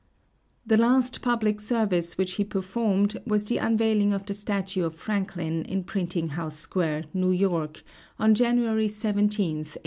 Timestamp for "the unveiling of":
3.45-4.25